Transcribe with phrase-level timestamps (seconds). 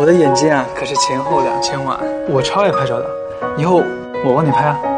[0.00, 2.00] 我的眼睛啊可是前后两千万。
[2.26, 3.06] 我超爱拍照的
[3.58, 3.82] 以后
[4.24, 4.89] 我帮你拍啊。